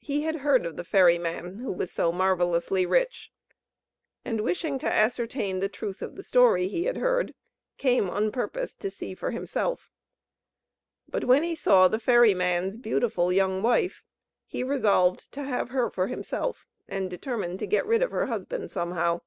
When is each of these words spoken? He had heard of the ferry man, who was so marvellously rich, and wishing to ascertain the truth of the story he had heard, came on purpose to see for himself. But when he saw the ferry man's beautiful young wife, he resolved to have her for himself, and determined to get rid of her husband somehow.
He 0.00 0.24
had 0.24 0.40
heard 0.40 0.66
of 0.66 0.76
the 0.76 0.84
ferry 0.84 1.16
man, 1.16 1.54
who 1.60 1.72
was 1.72 1.90
so 1.90 2.12
marvellously 2.12 2.84
rich, 2.84 3.32
and 4.22 4.42
wishing 4.42 4.78
to 4.80 4.92
ascertain 4.92 5.60
the 5.60 5.70
truth 5.70 6.02
of 6.02 6.16
the 6.16 6.22
story 6.22 6.68
he 6.68 6.84
had 6.84 6.98
heard, 6.98 7.34
came 7.78 8.10
on 8.10 8.30
purpose 8.30 8.74
to 8.74 8.90
see 8.90 9.14
for 9.14 9.30
himself. 9.30 9.90
But 11.08 11.24
when 11.24 11.42
he 11.44 11.54
saw 11.54 11.88
the 11.88 11.98
ferry 11.98 12.34
man's 12.34 12.76
beautiful 12.76 13.32
young 13.32 13.62
wife, 13.62 14.04
he 14.44 14.62
resolved 14.62 15.32
to 15.32 15.44
have 15.44 15.70
her 15.70 15.88
for 15.88 16.08
himself, 16.08 16.66
and 16.86 17.08
determined 17.08 17.58
to 17.60 17.66
get 17.66 17.86
rid 17.86 18.02
of 18.02 18.10
her 18.10 18.26
husband 18.26 18.70
somehow. 18.70 19.22